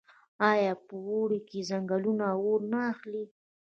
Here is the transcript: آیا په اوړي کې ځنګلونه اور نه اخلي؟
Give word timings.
آیا 0.51 0.73
په 0.85 0.95
اوړي 1.07 1.39
کې 1.49 1.59
ځنګلونه 1.69 2.25
اور 2.43 2.59
نه 2.71 2.79
اخلي؟ 2.91 3.25